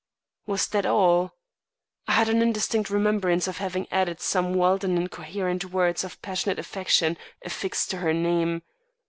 Was 0.47 0.67
that 0.69 0.87
all? 0.87 1.35
I 2.07 2.13
had 2.13 2.27
an 2.27 2.41
indistinct 2.41 2.89
remembrance 2.89 3.47
of 3.47 3.57
having 3.59 3.85
added 3.91 4.19
some 4.19 4.55
wild 4.55 4.83
and 4.83 4.97
incoherent 4.97 5.65
words 5.65 6.03
of 6.03 6.19
passionate 6.23 6.57
affection 6.57 7.17
affixed 7.45 7.91
to 7.91 7.97
her 7.97 8.11
name. 8.11 8.63